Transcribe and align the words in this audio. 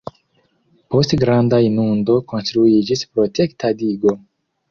Post 0.93 1.13
granda 1.23 1.59
inundo 1.67 2.15
konstruiĝis 2.33 3.05
protekta 3.17 3.73
digo. 3.83 4.17